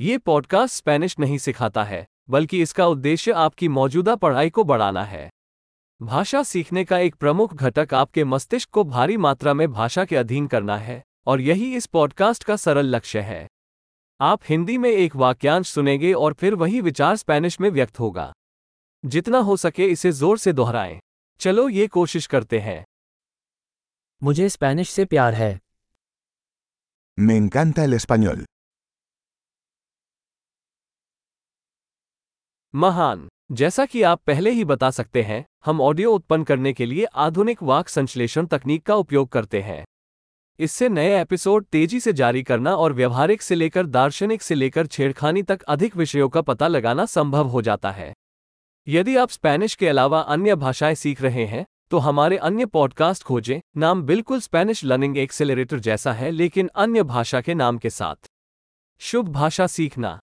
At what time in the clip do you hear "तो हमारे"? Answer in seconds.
51.90-52.36